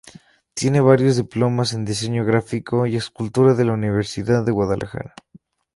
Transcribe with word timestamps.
Tiene 0.55 0.81
varios 0.81 1.17
diplomas 1.17 1.73
en 1.73 1.85
diseño 1.85 2.25
gráfico 2.25 2.87
y 2.87 2.95
escultura 2.95 3.53
de 3.53 3.65
la 3.65 3.73
Universidad 3.73 4.43
de 4.43 4.51
Guadalajara. 4.51 5.13